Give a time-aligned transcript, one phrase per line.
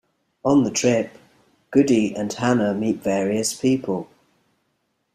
[0.43, 1.11] On the trip,
[1.69, 4.09] Goody and Hannah meet various people.